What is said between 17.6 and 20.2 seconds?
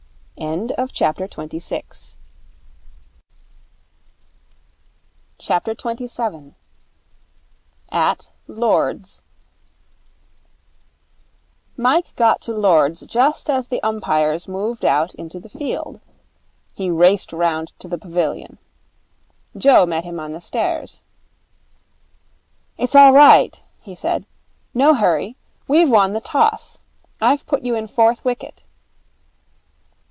to the pavilion. Joe met him